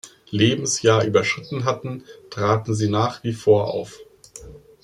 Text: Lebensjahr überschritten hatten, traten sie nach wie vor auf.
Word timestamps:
Lebensjahr 0.31 1.03
überschritten 1.05 1.63
hatten, 1.63 2.05
traten 2.31 2.73
sie 2.73 2.89
nach 2.89 3.23
wie 3.23 3.33
vor 3.33 3.71
auf. 3.71 3.99